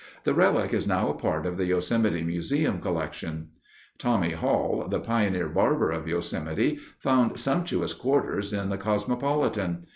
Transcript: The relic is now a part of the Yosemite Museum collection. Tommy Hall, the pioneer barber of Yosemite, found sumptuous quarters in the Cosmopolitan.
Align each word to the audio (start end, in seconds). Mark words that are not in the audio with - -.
The 0.23 0.33
relic 0.33 0.73
is 0.73 0.87
now 0.87 1.09
a 1.09 1.13
part 1.13 1.45
of 1.45 1.57
the 1.57 1.65
Yosemite 1.67 2.23
Museum 2.23 2.79
collection. 2.79 3.49
Tommy 3.99 4.31
Hall, 4.31 4.87
the 4.89 4.99
pioneer 4.99 5.47
barber 5.47 5.91
of 5.91 6.07
Yosemite, 6.07 6.79
found 6.97 7.37
sumptuous 7.39 7.93
quarters 7.93 8.51
in 8.51 8.69
the 8.69 8.79
Cosmopolitan. 8.79 9.81